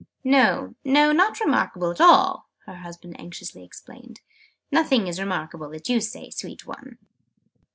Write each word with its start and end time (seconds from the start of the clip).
"No, 0.23 0.73
not 0.83 1.39
remarkable 1.39 1.91
at 1.91 2.01
all!" 2.01 2.49
her 2.65 2.77
husband 2.77 3.19
anxiously 3.19 3.63
explained. 3.63 4.19
"Nothing 4.71 5.05
is 5.05 5.19
remarkable 5.19 5.69
that 5.69 5.89
you 5.89 6.01
say, 6.01 6.31
sweet 6.31 6.65
one!" 6.65 6.97